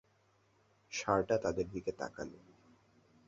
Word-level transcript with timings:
ষাড়টা 0.91 1.35
তাদের 1.37 1.67
দিকে 1.71 1.91
তাকালো। 1.91 2.39